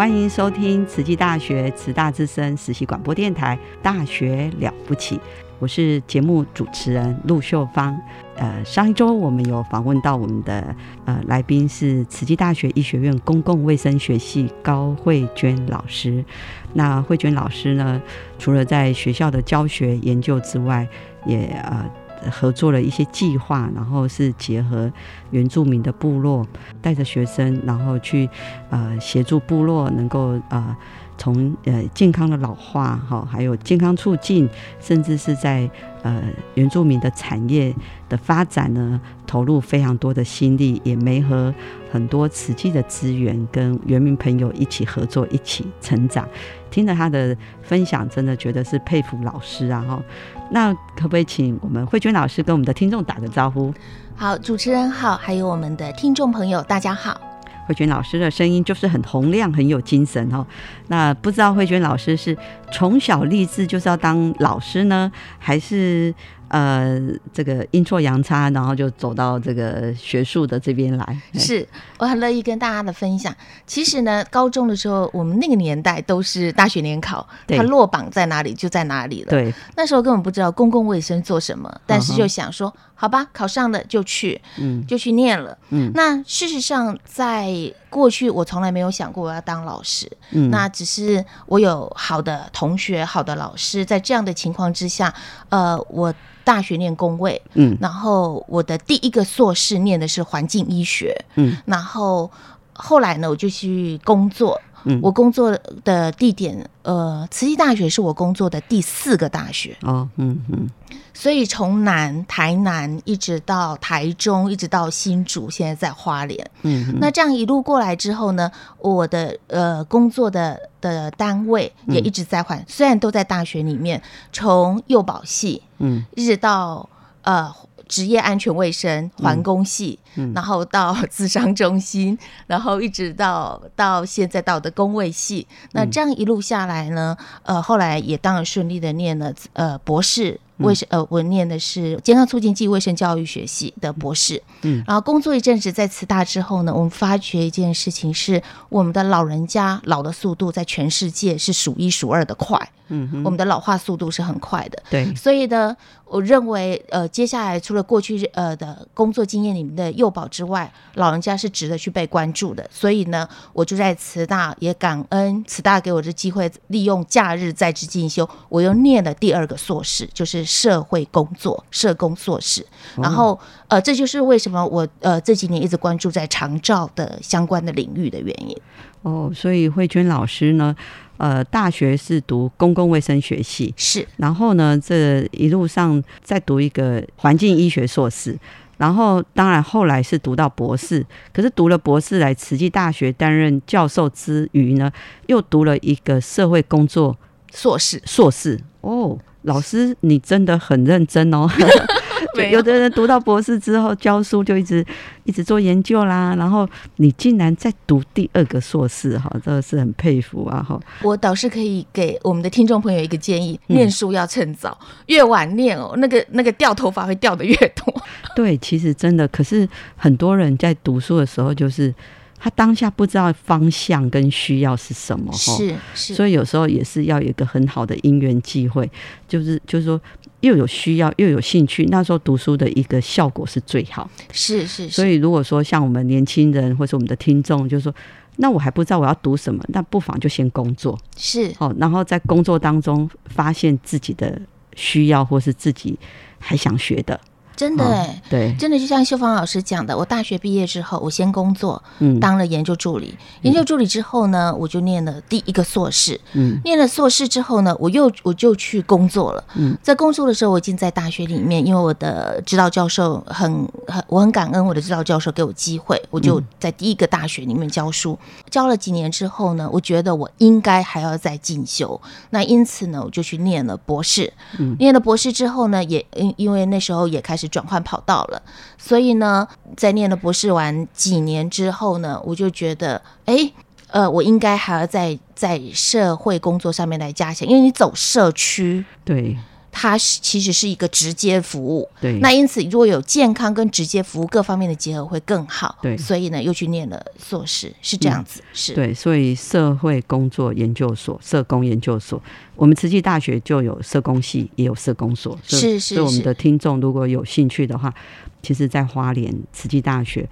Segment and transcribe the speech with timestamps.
[0.00, 5.16] 欢迎收听慈济大学慈大之声实习广播电台《大学了不起》，
[5.58, 7.94] 我是节目主持人陆秀芳。
[8.36, 16.24] 呃，上一周我们有访问到我们的呃来宾是慈济大学医学院公共卫生学系高慧娟老师。
[16.72, 18.00] 那慧娟老师呢，
[18.38, 20.88] 除了在学校的教学研究之外，
[21.26, 21.84] 也呃。
[22.30, 24.90] 合作了一些计划，然后是结合
[25.30, 26.44] 原住民的部落，
[26.82, 28.28] 带着学生，然后去
[28.70, 30.76] 呃协助部落能够呃
[31.20, 34.48] 从呃健康的老化哈，还有健康促进，
[34.80, 35.68] 甚至是在
[36.02, 36.22] 呃
[36.54, 37.74] 原住民的产业
[38.08, 41.54] 的发展呢，投入非常多的心力，也没和
[41.92, 46.26] 很多实际的资源，跟原民朋友一起合作，一起成长。
[46.70, 49.84] 听了他的分享，真的觉得是佩服老师啊！
[49.86, 50.02] 哈，
[50.50, 53.74] 那可不可以请我们慧娟老师跟我们的听众打个招呼？
[54.16, 57.29] 好，主持人好，还有我们的听众朋友，大家好。
[57.70, 60.44] 慧娟老师的声音就是很洪亮，很有精神哦。
[60.88, 62.36] 那不知道慧娟老师是
[62.72, 66.12] 从小立志就是要当老师呢，还是？
[66.50, 67.00] 呃，
[67.32, 71.22] 这个阴错阳差，然后就走到这个学术的这边来。
[71.34, 71.66] 是
[71.98, 73.32] 我很乐意跟大家的分享。
[73.66, 79.30] 其实呢，高中的时候，我们那个年代都是大学联考，它落榜在哪里就在哪里了。
[79.30, 85.56] 对，那时候根本不知道公共卫生做什么，但是就想说，好吧，考上了就去，嗯，就去念了。
[85.68, 87.52] 嗯，那事实上，在
[87.88, 90.10] 过去我从来没有想过我要当老师。
[90.32, 95.14] 嗯，那只是我有好的同学、好的老师，在这样的情况之下，
[95.50, 96.12] 呃，我。
[96.44, 102.30] 大学念工位，嗯，然后我的第一个硕士念的是环境医学，嗯，然后
[102.72, 110.68] 后来呢，我就去工作，嗯，我工作的地点，呃，慈济大学是我工作的第四个大学，哦，嗯嗯。
[111.12, 116.50] 所以从南台南一直到台中，一直到新竹，现在在花莲。
[116.62, 124.00] 嗯，那这样一路过来之后呢，我的呃工作的的单位也一直在换，虽然都在大学里面，
[124.32, 126.88] 从幼保系，嗯，一直到
[127.22, 127.52] 呃
[127.90, 129.98] 职业安全卫生环工系，
[130.32, 135.44] 然后到智商中心， 然后一直到到现在到的工卫系。
[135.72, 140.38] 那这样一路下来呢，呃，后来也当然顺利的念了呃博士。
[140.60, 155.74] 卫生呃，我念的是健康促进暨卫生教育学系的博士，嗯，然后工作一阵子在慈大之后呢，我们发觉一件事情是，我们的老人家老的速度在全世界是数一数二的快，嗯，我们的老化速度是很快的，对，所以呢，
[156.04, 170.44] 我认为呃，接下来除了过去呃的工作经验里面的幼保之外，老人家是值得去被关注的，所以呢，我就在慈大也感恩慈大给我的机会，利用假日在职进修，我又念了第二个硕士，就是。
[170.50, 178.54] 社会工作社工硕士，然后呃，这就是为什么我呃这几年一直关注在长照的相关的领域的原因。
[179.02, 180.74] 哦，所以慧娟老师呢，
[181.20, 188.34] 呃，大学是读公共卫生学系，是，然后呢，这一路上再读一个环境医学硕士，
[188.78, 194.90] 然后当然后来是读到博士，可是读了博士来慈济大学担任教授之余呢，
[195.26, 197.14] 又读了一个社会工作
[197.52, 199.18] 硕士，硕士哦。
[199.42, 201.48] 老师，你真的很认真哦。
[202.50, 204.84] 有的人读到博士之后教书就一直
[205.24, 210.62] 一直做研究啦，然后你竟然在读第二个硕士，哈，真的是很佩服啊！
[210.62, 218.02] 哈，我倒是可以给我们的听众朋友一个建议：念书要趁早，越晚念哦，那个那个掉头发会掉的越多。
[218.36, 221.94] 对，其实真的，可是很多人在读书的时候就是。
[222.42, 228.90] 他当下不知道方向跟需要是什么，是是，所以有时候也是要有一个很好的因缘机会，
[229.28, 230.00] 就是就是说
[230.40, 234.10] 又有需要又有兴趣，那时候读书的一个效果是最好。
[234.32, 237.94] 是是，所以如果说像我们年轻人或是我们的听众，就是说，
[238.36, 244.40] 那我还不知道我要读什么，那不妨就先工作，是哦，然后在工作当中发现自己的
[244.74, 245.98] 需要或是自己
[246.38, 247.20] 还想学的。
[247.56, 253.14] 真的哎，对，真的就像秀芳老师讲的，我大学毕业之后，我先工作，嗯，当了研究助理。
[253.42, 259.44] 研究助理之后呢，我就念了第一个硕士，嗯，念了硕士之后呢，我又我就去工作了。
[259.56, 268.18] 嗯，在工作的时候，我已经在大学里面，因为我的指导教授很很，我很感恩我的指导教授给我机会，我就在第一个大学里面教书。
[268.48, 272.00] 教了几年之后呢，我觉得我应该还要再进修，
[272.30, 274.32] 那因此呢，我就去念了博士。
[274.58, 277.39] 嗯，念了博士之后呢，也因因为那时候也开始。
[277.48, 278.42] 转换跑道了，
[278.78, 279.46] 所以呢，
[279.76, 283.52] 在念了博士完几年之后呢，我就觉得，哎，
[283.88, 289.36] 呃，我应该还要在在社会工作上面来加强，因为你走社区，对。
[289.72, 292.18] 它是其实是一个直接服务，对。
[292.20, 295.78] 那因此，如果有健康跟直接服务各方面的结合，会更好。
[295.80, 295.96] 对。
[295.96, 298.42] 所以呢，又去念了硕士，是这样子。
[298.52, 298.74] 是。
[298.74, 302.22] 对，所以社会工作研究所、社工研究所，
[302.56, 305.38] 我们慈济大学就有社工系，也有社工所。
[305.44, 306.02] 是是是。
[306.02, 307.94] 我们的听众如果有兴趣的话，
[308.42, 310.28] 其实，在花莲慈济大学。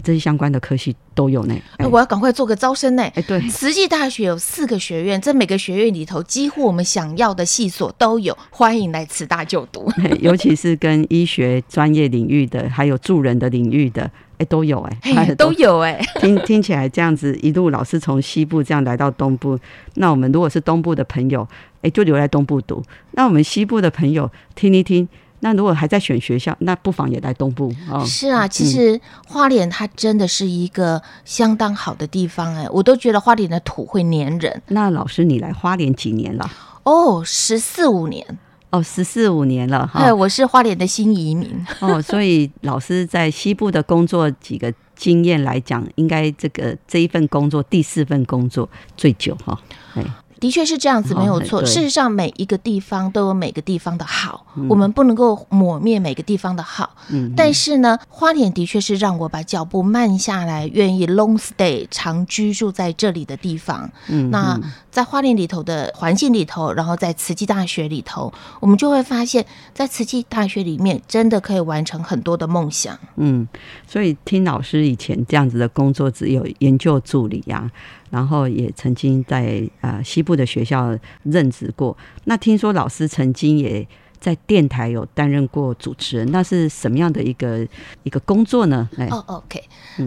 [0.00, 1.54] 这些相关的科系都有呢。
[1.78, 3.02] 哎我要赶快做个招生呢。
[3.14, 9.90] 哎，对，慈济大学有四个学院，在每个学院里头，几乎我们想要的系所都有，欢迎来慈大就读。
[10.20, 15.98] 尤其是跟医学专业领域的，还有助人的领域的，哎，都有哎，都有哎。
[16.20, 19.58] 听听起来这样子，一路老师从西部这样来到东部，
[19.94, 21.46] 那我们如果是东部的朋友，
[21.82, 22.82] 哎，就留在东部读；
[23.12, 25.08] 那我们西部的朋友听一听。
[25.46, 28.04] 那如果还在选学校，那不妨也来东部啊。
[28.04, 34.60] 是啊，其实花莲它真的是一个相当好的地方哎，我都觉得花莲的土会粘人。
[34.66, 36.50] 那老师，你来花莲几年了？
[36.82, 38.26] 哦，十四五年。
[38.70, 40.02] 哦，十四五年了哈。
[40.02, 41.64] 对，我是花莲的新移民。
[41.78, 49.56] 哦，所以老师在西部的工作几个经验来讲，应该这个这一份工作第四份工作最久哈。
[49.94, 50.04] 哎。
[50.38, 51.64] 的确是这样子，没有错。
[51.64, 56.94] 事实上，每一个地方都有每个地方的好，我们不能够抹灭每个地方的好。
[57.08, 63.90] 嗯，但是呢，花莲的确是让我把脚步慢下来，愿意 long stay 长居住在这里的地方。
[64.08, 64.60] 嗯，那
[64.90, 72.98] 在花莲里头的环境里头，然后在慈济大学里头，我们就会发现，在慈济大学里面，真的可以完成很多的梦想。
[73.16, 73.46] 嗯，
[73.86, 77.70] 所以听老师以前这样子的工作，只有研究助理呀。
[78.16, 81.94] 然后也曾经在啊西部的学校任职过。
[82.24, 83.86] 那听说老师曾经也
[84.18, 87.68] 在电台有担任过主持人，那是什么样的一个
[88.04, 88.88] 一个工作呢？
[89.10, 89.62] 哦，OK。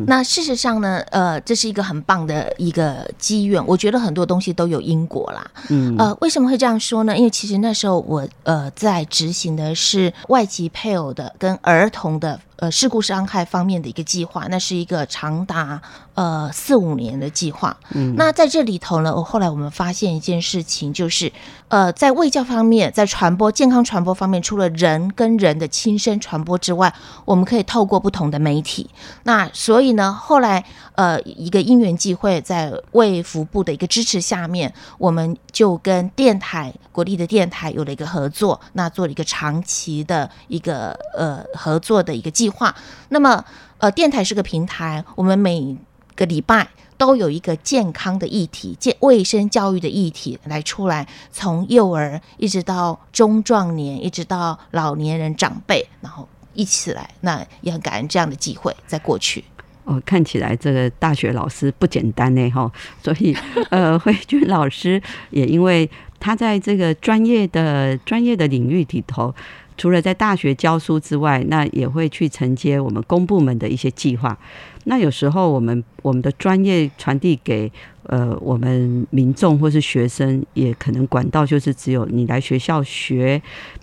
[0.08, 3.64] 那事实上呢，呃，这是一个很棒的一个机缘。
[3.68, 5.52] 我觉得很多东西都有因果啦。
[5.70, 5.96] 嗯。
[6.00, 7.16] 呃，为什么会这样说呢？
[7.16, 12.40] 因为其实那时候我呃在执行的是外籍配偶的跟儿童的。
[12.60, 15.82] 呃，事故伤害方面的一个计划，那是一个长达
[16.14, 17.78] 呃四五年的计划。
[17.92, 21.32] 嗯，那在这里头呢，我后来我们发现一件事情，就是
[21.70, 28.90] 呃，在卫教方面，在传播健康传播方面，除了人跟人的亲身传播之外，我们可以透过不同的媒体。
[29.24, 30.66] 那所以呢，后来
[30.96, 42.49] 呃一个因缘际会，在卫福部的一个支持下面，我们就跟电台国立的电台有了一个合作，那做了一个长期的一个呃合作的一个计。
[42.50, 42.76] 划，
[43.10, 43.44] 那么
[43.78, 45.78] 呃，电台是个平台，我们每
[46.16, 59.46] 个礼拜都有一个健康的议题、健卫生教育的议题来出来，从幼儿一直到中壮年，一直到老年人长辈，然后一起来，那也很感恩这样的机会，在过去
[59.86, 62.70] 哦，看起来这个大学老师不简单呢，哈，
[63.02, 63.34] 所以
[63.70, 65.90] 呃， 慧君老师也因为
[66.20, 69.34] 他在这个专业的专业的领域里头。
[69.80, 74.38] 除了在大学教书之外，那也会去承接我们公部门的一些计划。
[74.84, 77.72] 那有时候我们我们的专业传递给
[78.04, 83.42] 呃我们民众或是学生，也可能管道就是只有你来学校学，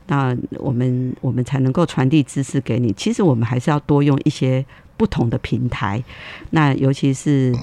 [0.09, 2.93] 那我们我们才能够传递知识给你。
[2.93, 4.65] 其实我们还是要多用一些
[4.99, 6.05] 不同的平台，
[6.51, 7.55] 那尤其是。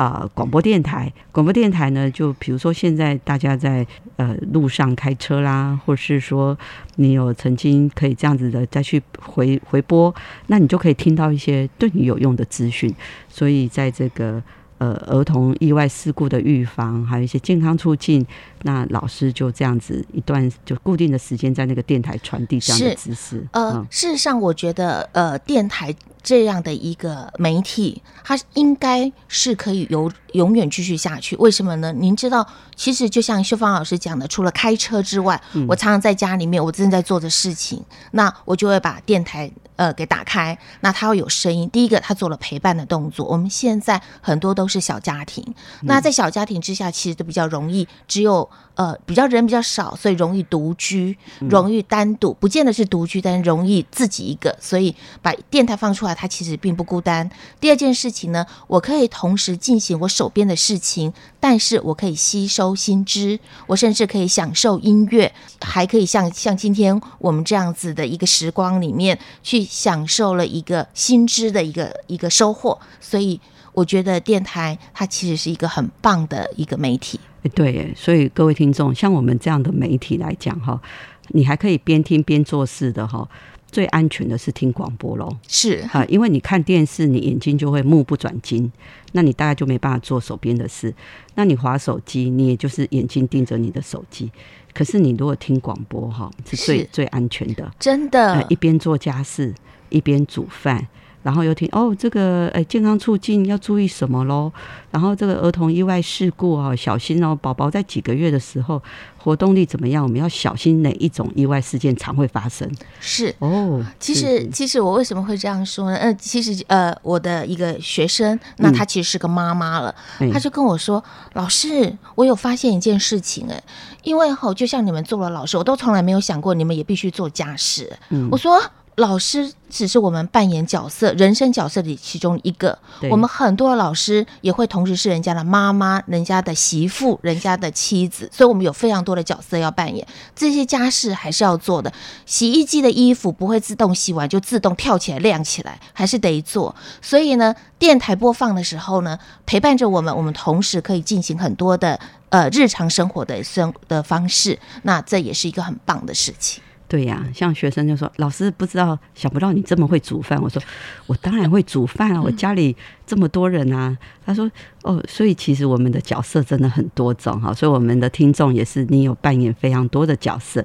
[0.00, 6.56] 啊，广播电台，广播电台呢，就比如说现在大家在呃路上开车啦，或是说
[6.96, 10.14] 你有曾经可以这样子的再去回回播，
[10.46, 12.94] 那你就可以听到一些对你有用的资讯。
[13.28, 14.42] 所以在这个。
[14.80, 18.26] 呃，儿童意外事故的预防，还有一些健康促进，
[18.62, 23.46] 那老师就这样子一段就固定的时间在那个电台传递这样的知识。
[23.52, 31.36] 呃，事实上，我觉得呃，电台这样的一个媒体，它应该是可以有永远继续下去。
[31.36, 31.92] 为什么呢？
[31.92, 32.46] 您知道，
[32.76, 39.50] 其实就像秀芳老师讲的，除了开车之外，我常常在家里面，我正在做的事情，那我就会把电台。
[39.80, 41.66] 呃，给打开，那它会有声音。
[41.70, 43.24] 第一个，它做了陪伴的动作。
[43.26, 54.54] 我们现在很多都是小家庭，那在小家庭之下，其实都比较容易，只有呃比较人比较少，所以容易独居，容易单独，不见得是独居，但容易自己一个。
[54.60, 57.30] 所以把电台放出来，它其实并不孤单。
[57.58, 61.10] 第二件事情呢，我可以同时进行我手边的事情，
[61.40, 65.32] 但是我可以吸收新知，我甚至可以享受音乐，
[65.62, 69.69] 还可以像像今天我们这样子的一个时光里面去。
[69.70, 73.40] 享受了一个新知的一个一个收获，所以
[73.72, 77.20] 我觉得电台它其实是一个很棒的一个媒体。
[77.54, 80.80] 对，所以各位听众，像我们这样的媒体来讲哈，
[81.28, 83.28] 你还可以边听边做事的哈。
[83.70, 88.70] 最安全的是听广播喽，是啊，因为你看电视，你眼睛就会目不转睛，
[89.12, 90.92] 那你大概就没办法做手边的事。
[91.34, 94.30] 那你划手机，你也就是眼睛盯着你的手机。
[94.72, 98.44] 可是你如果听广播哈，是最最安全的，真的。
[98.48, 99.54] 一边做家事，
[99.88, 100.86] 一边煮饭。
[101.22, 104.50] 然后又听哦，这个诶，健康促进要注意什么喽？
[104.90, 108.82] 然后这个儿童意外事故哦，小心哦，宝宝在几个月的时候
[109.18, 110.02] 活动力怎么样？
[110.02, 112.68] 我们要小心哪一种意外事件常会发生？
[113.00, 115.96] 是哦，其实其实我为什么会这样说呢？
[115.96, 119.94] 呃，其实呃，我的一个学生，那他其实是个妈妈了，
[120.32, 121.02] 他就跟我说
[121.34, 123.62] ：“老师，我有发现一件事情哎，
[124.02, 127.92] 因为哈，就像你们做了老师，我都从来没有想过你们也必须做家事。”
[128.32, 128.58] 我说。
[129.00, 132.78] 老师只是我们扮演角色、人生角色里其中一个。
[133.10, 140.06] 我们很多的老师也会同时是人家的妈妈、人家的媳妇、人家的妻子，所以我们有非常多的角色要扮演。
[140.36, 141.90] 这些家事还是要做的。
[142.26, 146.76] 洗衣机的衣服不会自动洗完就自动跳起来晾起来，还是得做。
[147.00, 154.58] 所以呢，电台播放的时候呢，陪伴着我们，我们同时可以进行很多的呃日常生活的生的方式。
[154.82, 156.62] 那这也是一个很棒的事情。
[156.90, 160.60] 对呀，像学生就说：“老师不知道，想不到你这么会煮饭。”我说
[161.06, 162.76] ：“我当然会煮饭啊，我家里
[163.10, 164.48] 这么多人啊。”他说
[164.84, 170.64] ：“哦，所以其实我们的角色真的很多种哈，所以我们的听众也是你有扮演非常多的角色。”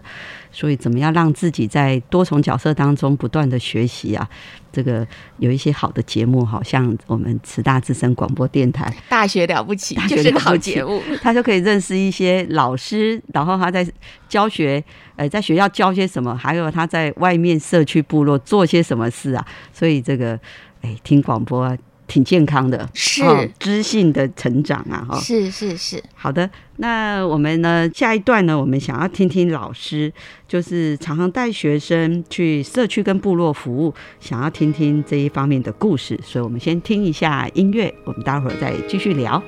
[0.52, 4.30] 所以，怎么样让自己在多重角色当中不断的学习啊？
[4.72, 5.06] 这个
[5.38, 13.86] 有一些好的节目，好像我们慈大之声广播电台，大学了不起，就是个好节目，他就可以认识一些老师，然后他在
[14.30, 14.82] 教学，
[15.18, 19.46] 呃，在学校教些什么，还有他在外面社区部落做些什么事啊？
[19.74, 20.40] 所以这个，
[20.84, 21.78] 哎，听广播。
[22.08, 23.24] 挺健康的，是
[23.60, 25.06] 知性的成长啊！
[25.10, 26.50] 哈，是是是，好的。
[26.78, 30.12] 那我们呢，下一段呢，我们想要听听老师，
[30.48, 36.20] 就是常常带学生去社区跟部落服务，想要听听这一方面的故事。
[36.24, 39.42] 所以我们先听一下音乐，我们待会儿再继续聊。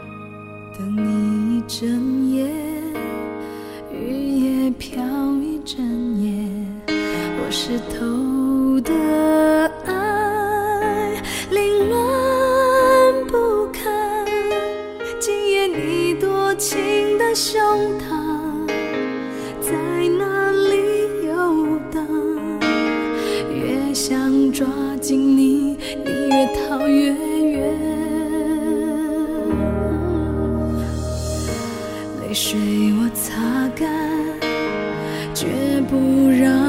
[0.78, 2.48] 等你一整夜，
[3.92, 5.02] 雨也飘
[5.42, 5.78] 一整
[6.22, 6.32] 夜，
[6.88, 8.94] 我湿透的
[9.86, 9.97] 爱
[16.58, 17.62] 情的胸
[18.00, 18.68] 膛
[19.62, 19.74] 在
[20.18, 22.04] 哪里游荡？
[23.54, 24.68] 越想抓
[25.00, 27.62] 紧你，你越逃越远。
[32.22, 32.58] 泪水
[33.00, 33.88] 我擦干，
[35.36, 35.46] 绝
[35.88, 35.96] 不
[36.32, 36.67] 让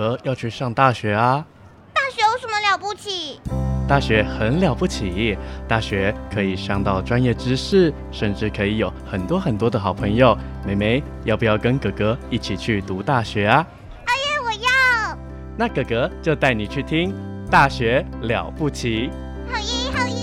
[0.00, 1.44] 哥哥要去上大学啊！
[1.92, 3.38] 大学有什么了不起？
[3.86, 5.36] 大学很了不起，
[5.68, 10.34] 大学可以上到专业知识，甚至可以有很多很多的好朋友。
[10.66, 13.66] 妹妹，要不要跟哥哥一起去读大学啊？
[14.06, 15.18] 哎呀，我要！
[15.58, 17.12] 那哥哥就带你去听
[17.50, 19.10] 《大学了不起》。
[19.52, 20.14] 好耶，好耶！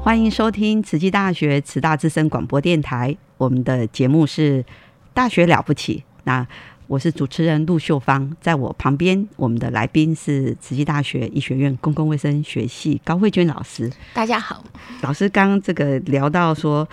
[0.00, 4.62] 欢迎收听慈济大学慈大之声广播电台，我们的节目是
[5.12, 6.04] 《大学了不起》。
[6.24, 6.46] 那
[6.86, 13.90] 我是主持人陆秀芳，在我旁边，我们的来宾是慈济大学医学院公共卫生学系高慧娟老师。
[14.12, 14.64] 大家好，
[15.02, 16.86] 老师刚这个聊到说，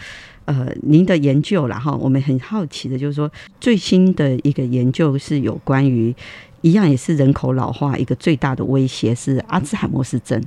[0.45, 6.15] 呃，您的研究，然后我们很好奇的就是说，最新的一个研究是有关于。
[6.61, 10.43] 一样也是人口老化一个最大的威胁是阿兹海默氏症，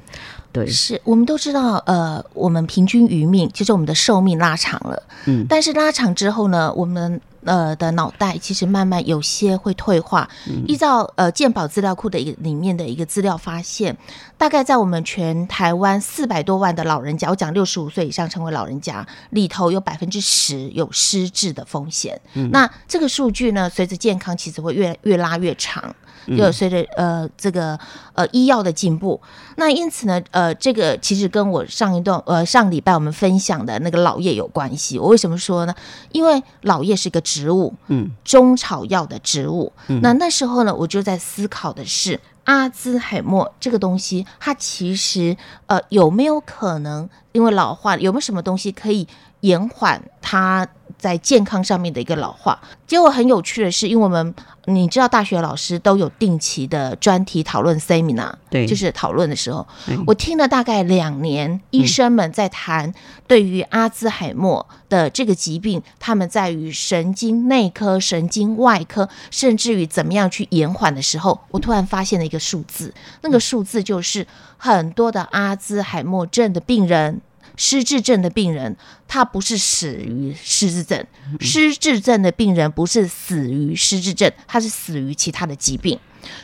[0.53, 10.29] 对，是我们都知道，呃，我们平均余命，其实我们的寿命拉长了，嗯，但是拉长之后呢，我们呃的脑袋其实慢慢有些会退化。
[10.67, 13.97] 依照呃健保资料库的一个里面的一个资料发现，
[14.37, 22.21] 大概在我们全台湾四百多万的老人家，我讲六十五岁以上成为老人家里头，有百分之十有失智的风险。
[22.51, 25.97] 那这个数据呢，随着健康其实会越越拉越长。
[26.37, 27.79] 就随着呃这个
[28.15, 29.21] 呃医药的进步，
[29.57, 34.99] 那因此呢呃这个其实跟我上一段呃上礼拜我们分享的那个老叶有关系。
[34.99, 35.75] 我为什么说呢？
[36.13, 39.73] 因为老叶是个植物，嗯，中草药的植物。
[40.03, 49.09] 那那时候呢，我就在思考的是阿兹海默这个东西，它其实呃有没有可能因为老化，有没有什么东西可以
[49.41, 50.69] 延缓它？
[51.03, 54.33] 在健康上面的一个老化，结果很有趣的是，因为我们
[54.67, 59.67] 你知道，大学老师都有定期的专题讨论 seminar，对，就是讨论的时候，
[60.07, 62.95] 我听了大概两年，医生们在谈
[63.27, 74.25] 对于阿兹海默的这个疾病，他们在于神经内科、神经外科，甚至于怎么样去延缓的时候，我突然发现了一个数字，那个数字就是
[74.57, 77.21] 很多的阿兹海默症的病人。
[77.57, 81.05] 失智症的病人，他不是死于失智症；
[81.41, 85.99] 失智症的病人不是死于失智症，他是死于其他的疾病。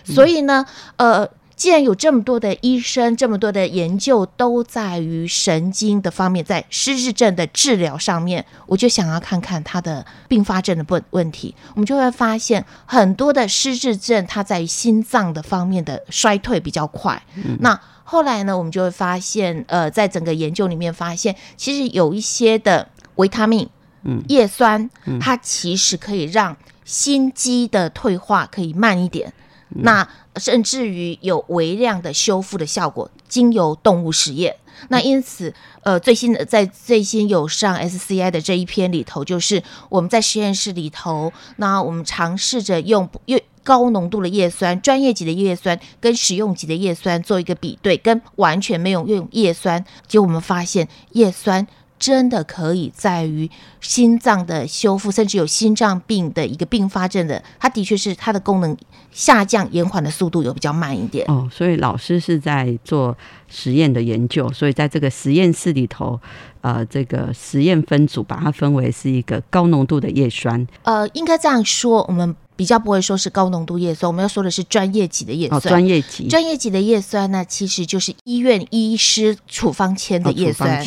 [0.04, 0.66] 所以呢，
[0.96, 11.54] 呃，既然有这么多的医生，这么多的研究都在于神经的方面，在失智症的治疗上面，我就想要看看他的并发症的问问题。
[11.74, 17.20] 我们就会发现，很多的失智症，它在于心脏的方面的衰退比较快。
[17.60, 23.68] 那后来呢，我们就会发现，呃，在整个研究里面发现，其实有一些的维他命、
[24.04, 24.88] 嗯，叶酸，
[25.20, 29.30] 它其实可以让心肌的退化可以慢一点，
[29.68, 33.10] 那甚至于有微量的修复的效果。
[33.28, 34.56] 经由动物实验，
[34.88, 43.38] 那因此，呃，最新的在最新有上 SCI 的这一篇里头，就是我们在实验室里头，那我们尝试着用用。
[43.68, 51.66] 高浓度的叶酸，专业级的叶酸跟食用级的叶酸做一个比对，跟完全没有用叶酸，结果我们发现叶酸
[51.98, 53.50] 真的可以在于
[53.82, 58.74] 心脏的修复，甚至有心脏病的一个并发症的，它的确是它的功能
[59.10, 61.26] 下降延缓的速度有比较慢一点。
[61.28, 63.14] 哦，所以老师是在做
[63.48, 66.18] 实验的研究，所以在这个实验室里头，
[66.62, 70.66] 呃，这个实验分组把它分为是一个高浓度的叶酸。
[70.84, 72.34] 呃，应该这样说，我们。
[72.58, 75.60] 比较不会说是高浓度叶酸，我们要说的是专业级的叶酸。
[75.60, 80.84] 专业级，专业级的叶酸呢，其实就是医院医师处方签的叶酸。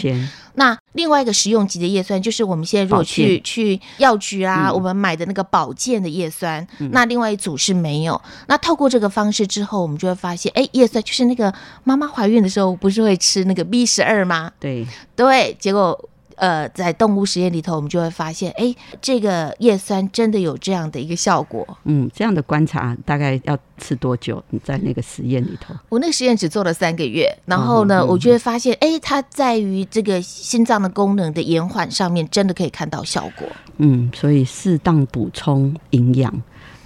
[0.55, 6.67] 那另外一个食用级的叶酸，就是我们现在如果去去药局啊，我们买的那个保健的叶酸。
[6.91, 8.21] 那另外一组是没有。
[8.47, 11.53] 那透过这个方式之后，我们就会发现，哎，叶酸就是那个
[11.85, 14.51] 妈妈怀孕的时候不是会吃那个 B 十二吗？
[14.59, 15.97] 对对，结果。
[16.41, 21.77] 呃，在动物实验里头，我们就会发现，哎，这个叶酸真的有这样的一个效果。
[21.83, 24.43] 嗯，这样的观察大概要吃多久？
[24.49, 25.75] 你在那个实验里头？
[25.89, 33.47] 我那个实验只做了三个月，然后呢，我就会发现，哎，它在于这个心脏的功能的延缓上面，真的可以看到效果。
[33.77, 36.41] 嗯，所以适当补充营养，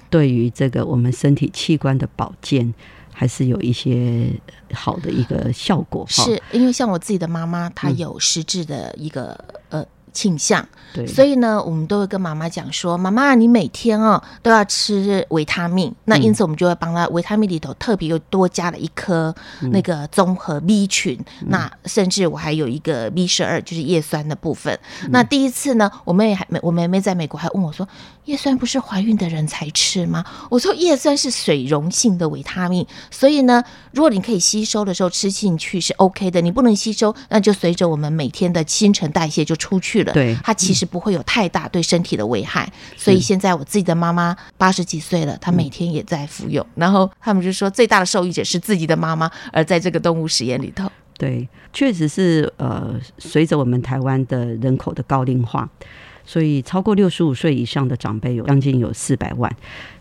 [0.09, 2.73] 对于这个我们身体器官的保健。
[3.15, 4.29] 还是有一些
[4.73, 9.85] 好的一个效果，是因为像我自己的妈妈，她有失智的一个呃。
[10.15, 15.93] 倾向，对，所以呢，我们都会跟妈妈讲说，妈妈，你每天哦都要吃维他命。
[16.05, 19.35] 那因此，我们就会帮她维他命里头特别又多加了一颗
[19.73, 21.19] 那个综合 B 群。
[21.47, 24.79] 那甚至我还有一个 B 十二，就是叶酸的部分。
[25.09, 27.85] 那第一次呢，我妹还我妹妹在美国还问我说，
[28.25, 30.25] 叶酸不是怀孕的人才吃吗？
[30.49, 40.03] 我说叶酸是水溶性的维他命，所以呢，如果你可以吸收的时候吃进去是 OK 的，你不能吸收，那就随着我们每天的新陈代谢就出去。
[40.03, 42.71] 了，对，它其实不会有太大对身体的危害。
[42.97, 46.65] 所以现在我自己的妈妈八十几岁了，她每天也在服用。
[46.75, 55.69] 然后他们就说，最大的受益者是自己的妈妈，而在这个动物实验里头，对，确实是呃，随着我们台湾的人口的高龄化。
[56.25, 59.49] 所以超过六十五岁以上的长辈有将近有四百万，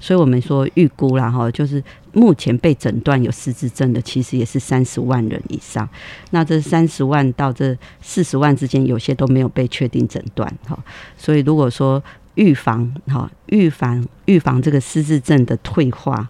[0.00, 1.82] 所以我们说预估啦哈，就是
[2.12, 5.88] 目前被诊断有失智症的，其实也是三十万人以上。
[6.30, 10.78] 那这三十万到这四十万之间，有些都没有被确定诊断哈。
[11.16, 12.02] 所以如果说
[12.34, 16.28] 预防哈，预防预防这个失智症的退化。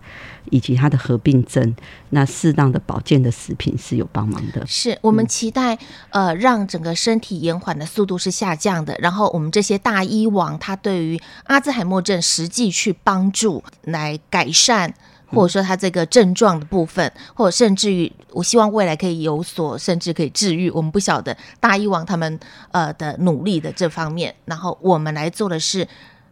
[0.50, 1.74] 以及它的合并症，
[2.11, 4.64] 那适当的保健的食品是有帮忙的。
[4.66, 5.78] 是我们期待
[6.11, 8.96] 呃，让整个身体延缓的速度是下降的。
[8.98, 14.92] 然后我们这些大医王，他对于阿兹海默症实际去帮助来改善，
[15.26, 20.70] 或者说他这个症状的部分，或者甚至于我希望未来可以有所，甚至可以治愈。
[20.70, 22.38] 我们不晓得大医王他们
[22.72, 25.87] 呃的努力的这方面，然后我们来做的是。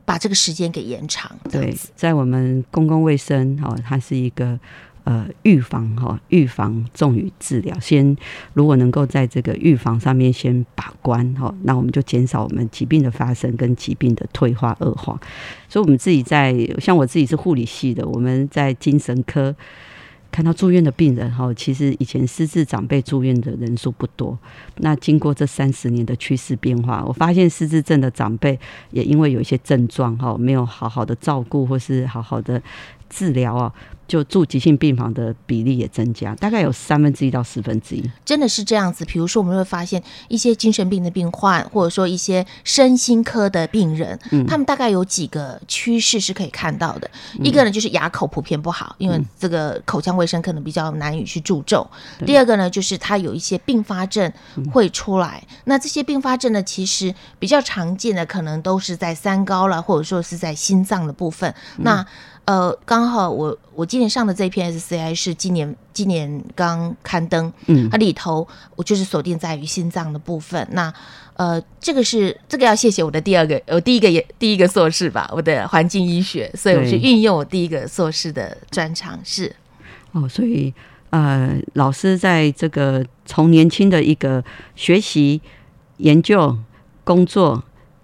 [0.05, 1.31] 把这个时间给延长。
[1.51, 4.59] 对，在我们公共卫生哈，它是一个
[5.05, 7.79] 呃预防哈，预防重于治疗。
[7.81, 8.17] 先
[8.55, 15.21] 如果能够在这个预防上面先把关哈，那我们就减少我们疾病的发生跟疾病的退化恶化。
[15.69, 19.55] 所以，我们自己在像我自己是护理系的，我们在精神科。
[20.33, 24.37] 看到住院的病人哈，其实以前私自长辈住院的人数不多。
[24.79, 28.59] 那经过这三十年的趋势变化，我发现失智症的长辈
[28.91, 32.61] 也因为有一些症状哈，没有好好的照顾或是好好的
[33.11, 33.73] 治疗啊。
[34.09, 39.05] 就住急性病房的比例也增加，大概有三分之一到四分之一，真的是这样子。
[39.05, 47.11] 比如说，我们会发现一些精神病的病患，或者说一些身心科的病人，他们大概有几个趋势是可以看到的。
[47.43, 51.87] 一个呢，就是牙口普遍不好，因为这个口腔卫生可能比较难以去注重。
[52.27, 54.31] 第二个呢，就是他有一些并发症
[54.71, 55.43] 会出来。
[55.65, 61.53] 那这些并发症呢，其实比较常见的可能都是在三高了，或者说是在心脏的部分。
[61.79, 62.05] 那
[62.45, 70.67] 呃，刚好我我今年上的这篇 SCI 是今年今年刚刊登，嗯，它里头我就是锁定在于心脏的部分。
[70.73, 70.93] 那
[71.35, 79.55] 呃，这个是这个要谢谢我的第二个，我第一个也第一个硕士吧，我的环境医学，所以我是运用我第一个硕士的专长是。
[80.11, 80.75] 哦，所以
[81.11, 84.43] 呃，老师在这个从年轻的一个
[84.75, 85.41] 学习、
[85.99, 86.59] 研究、
[87.05, 87.63] 工作、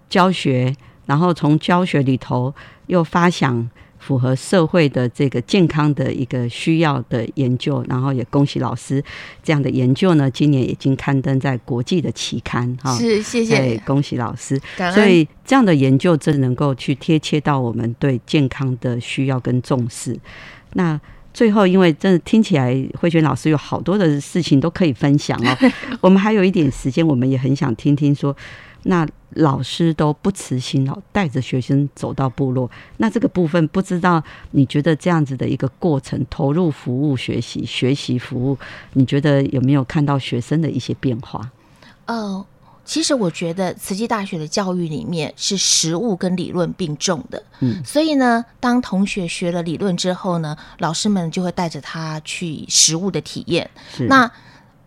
[0.09, 0.73] 教学，
[1.07, 2.55] 然后从教学里头
[2.87, 3.69] 又发想。
[3.99, 9.03] 符合社会的这个健康的一个需要的研究，然后也恭喜老师
[9.43, 12.97] 这样的研究呢，今年已经刊登在国际的期刊哈。
[12.97, 14.61] 是，谢谢，恭喜老师。
[14.95, 20.19] 所以这样的研究真能够去贴切到我们对健康的需要跟重视。
[20.75, 20.99] 那
[21.35, 28.35] 最后，因为真的听起来慧娟老师有好多的事情都可以分享哦， 我们还有一点时间，我们也很想听听说。
[28.85, 38.57] 那老师都不辞辛劳带着学生走到部落，那这个部分不知道你觉得这样子的一个过程，投入服务学习、学习服务，
[38.95, 41.51] 你觉得有没有看到学生的一些变化？
[42.07, 42.47] 呃，
[42.85, 53.69] 其实我觉得慈济大学的教育里面是实物跟理论并重的，嗯，所以呢，当同学学了理论之后呢，老师们就会带着他去实物的体验。
[54.09, 54.31] 那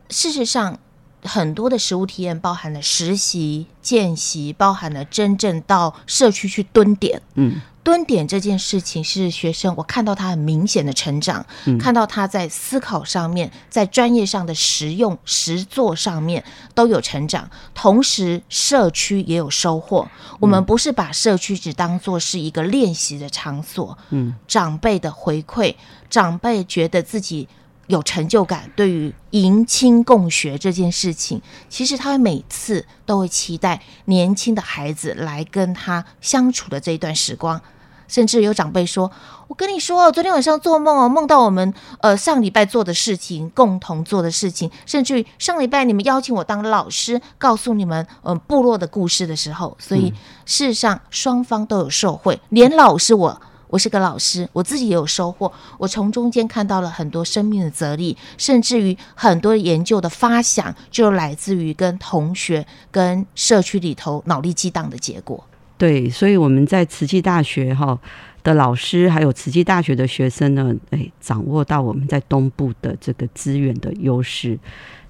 [0.09, 0.79] 事实上。
[1.23, 7.21] 很多的实物体验包含了实习、见习，包含了真正到社区去蹲点。
[7.35, 11.45] 嗯，蹲点这件事情是学生，我看到他很明显的成长，
[11.79, 20.07] 看到他在思考上面，在专业上的实用实作上面都有成长，同时社区也有收获。
[20.39, 23.97] 我们不是把社区只当做是一个练习的场所。
[24.09, 25.75] 嗯，长辈的回馈，
[26.09, 27.47] 长辈觉得自己。
[27.91, 37.61] 有成就感，对于迎亲共学这件事情，其实他会每次都会期待年轻的孩子来跟他相处的这一段时光。
[38.07, 39.09] 甚至有长辈说
[39.47, 50.13] ：“我跟你说，昨天晚上做梦哦，梦到我们呃上礼拜做的事情，共同做的事情，甚至于上礼拜你们邀请我当老师，告诉你们嗯部落的故事的时候，所以
[50.45, 55.51] 事实上双方都有受惠，连老师我。”我是个老师，我自己也有收获。
[55.77, 65.41] 我从中间看到了很多生命的哲理，甚至于很多研究的发想，就来自于跟同学、跟社区里头脑力激荡的结果。
[65.77, 67.97] 对，所以我们在慈济大学哈
[68.43, 74.59] 的老师，还有慈济大学的学生呢，哎，掌握到我们在东部的这个资源的优势，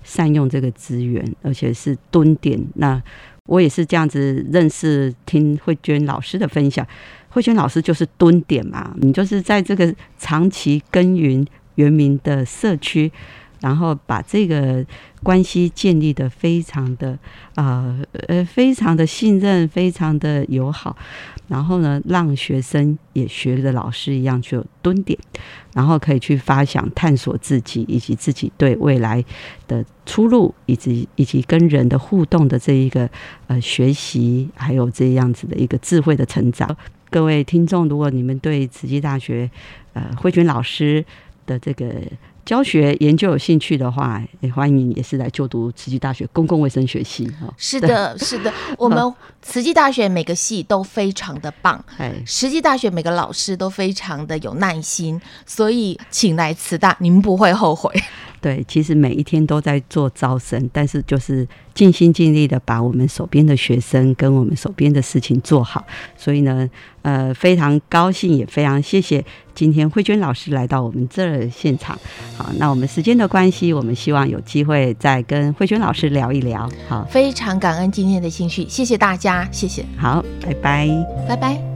[0.03, 2.63] 善用这个资源，而且是蹲点。
[2.75, 3.01] 那
[3.47, 6.85] 我也是这样子认识，听慧娟老师的分享。
[7.31, 11.43] 慧娟老师就是蹲点嘛，你就是在这个长期耕耘
[11.75, 13.11] 原民的社区，
[13.61, 14.85] 然后把这个
[15.23, 17.17] 关系建立的非常的
[17.55, 20.95] 呃呃非常的信任，非常的友好。
[21.47, 25.19] 然后呢，让学生也学着老师一样去蹲点，
[25.73, 29.23] 然后可以去发想、探索自己，以及自己对未来
[29.67, 33.09] 的出路，以及以及跟人的互动的这一个
[33.47, 36.75] 呃学习，还有这样子的一个智慧的成长。
[37.11, 39.47] 各位听众，如果你们对慈济大学
[39.93, 41.05] 呃慧君老师
[41.45, 41.93] 的这个。
[42.43, 47.47] 教学研究有兴趣的话，也欢迎也是来就读慈济大学公共卫生学系哈。
[47.55, 51.79] 是的，是的， 我们慈济大学每个系都非常的棒，
[52.25, 57.93] 慈济大学每个老师都非常的有耐心，所以请来慈大，您不会后悔。
[58.41, 65.85] 对，其实每一天都在做招生，但是就是尽心尽力的把我们手边的学生跟我们手边的事情做好。
[66.17, 66.67] 所以呢，
[67.03, 69.23] 呃，非常高兴，也非常谢谢
[69.53, 71.95] 今天慧娟老师来到我们这儿现场。
[72.35, 76.67] 好，那我们时间的关系，我们希望有机会再跟慧娟老师聊一聊。
[76.89, 79.85] 好，非常感恩今天的兴趣，谢谢大家，谢谢。
[79.95, 80.89] 好，拜拜，
[81.27, 81.70] 拜拜。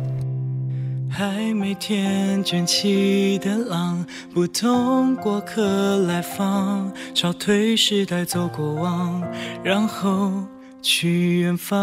[1.17, 9.23] 还没天卷起的浪，不同过客来访，潮退时代走过往，
[9.63, 10.43] 然后
[10.81, 11.79] 去远方。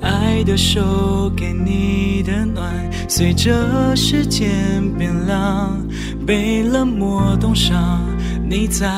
[0.00, 2.72] 爱的手给你的暖，
[3.06, 5.86] 随着时间变凉，
[6.26, 8.00] 被冷漠冻伤，
[8.48, 8.88] 你在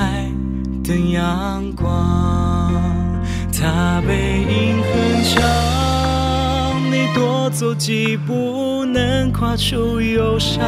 [0.85, 2.73] 等阳光，
[3.53, 5.90] 它背影很长。
[6.91, 10.59] 你多走几步，能跨出忧伤。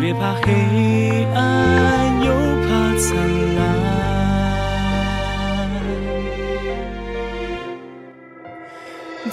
[0.00, 2.32] 别怕黑暗，又
[2.64, 3.14] 怕灿
[3.56, 3.58] 烂。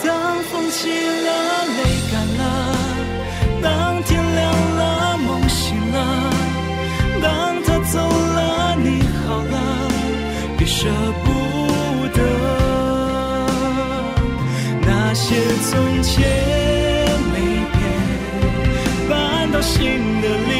[0.03, 0.07] 当
[0.43, 1.29] 风起了，
[1.77, 1.79] 泪
[2.11, 2.41] 干了；
[3.63, 5.95] 当天亮了，梦醒了；
[7.23, 7.25] 当
[7.63, 8.85] 他走了，你
[9.25, 9.55] 好了，
[10.57, 10.89] 别舍
[11.23, 11.31] 不
[15.29, 15.35] 些
[15.69, 16.23] 从前
[17.33, 17.35] 没
[17.73, 17.77] 变，
[19.09, 19.75] 搬到新
[20.21, 20.56] 的里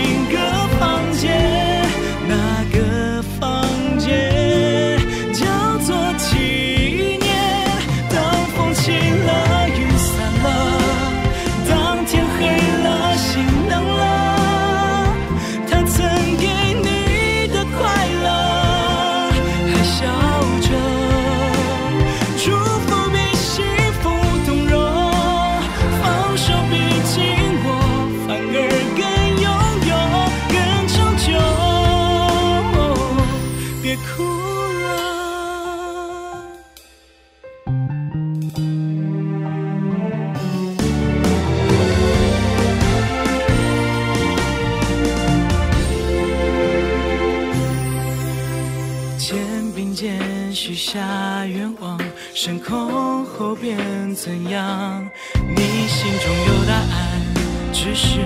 [57.87, 58.19] 只是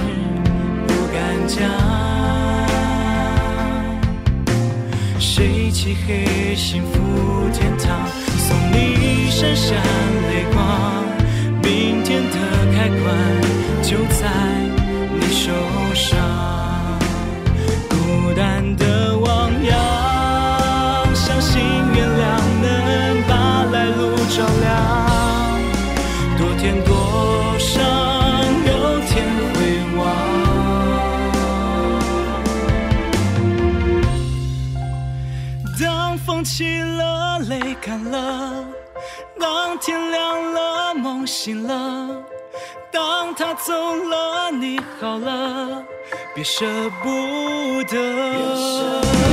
[0.88, 1.60] 不敢讲。
[5.19, 6.97] 谁漆黑幸福
[7.54, 8.08] 天堂，
[8.39, 9.78] 送你闪闪
[10.32, 11.04] 泪光。
[11.62, 12.36] 明天的
[12.74, 13.06] 开关
[13.84, 14.28] 就在
[15.13, 15.52] 你手
[15.93, 16.17] 上，
[17.88, 18.84] 孤单的
[39.82, 42.24] 天亮了，梦醒了；
[42.91, 45.84] 当他走了，你好了，
[46.36, 46.67] 别舍
[47.02, 49.31] 不得。